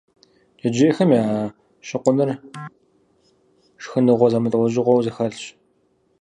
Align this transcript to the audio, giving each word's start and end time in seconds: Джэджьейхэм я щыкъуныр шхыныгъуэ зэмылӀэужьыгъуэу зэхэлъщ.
Джэджьейхэм 0.59 1.09
я 1.21 1.23
щыкъуныр 1.87 2.29
шхыныгъуэ 3.81 4.27
зэмылӀэужьыгъуэу 4.31 5.03
зэхэлъщ. 5.05 5.43